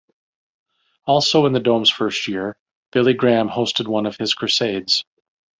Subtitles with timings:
[1.05, 2.57] Also in the Dome's first year,
[2.91, 5.05] Billy Graham hosted one of his crusades.